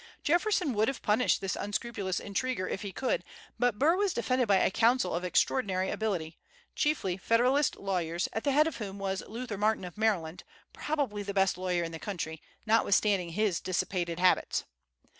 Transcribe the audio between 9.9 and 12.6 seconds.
Maryland, probably the best lawyer in the country,